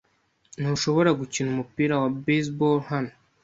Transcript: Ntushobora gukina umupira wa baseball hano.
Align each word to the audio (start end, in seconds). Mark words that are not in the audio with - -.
Ntushobora 0.59 1.09
gukina 1.19 1.47
umupira 1.53 1.93
wa 2.01 2.09
baseball 2.25 2.77
hano. 2.89 3.11